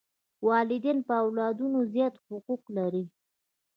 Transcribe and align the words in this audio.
والدین 0.47 0.97
پر 1.07 1.17
اولادونو 1.25 1.79
زیات 1.93 2.15
حقوق 2.25 2.61
لري. 2.77 3.03